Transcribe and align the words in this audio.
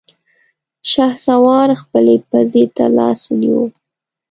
شهسوار 0.91 1.69
خپلې 1.81 2.15
پزې 2.29 2.63
ته 2.75 2.85
لاس 2.97 3.19
ونيو. 3.27 3.63